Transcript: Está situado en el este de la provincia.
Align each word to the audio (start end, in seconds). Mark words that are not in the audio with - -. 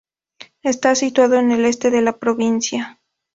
Está 0.63 0.95
situado 0.95 1.35
en 1.35 1.51
el 1.51 1.63
este 1.63 1.91
de 1.91 2.01
la 2.01 2.17
provincia. 2.17 2.99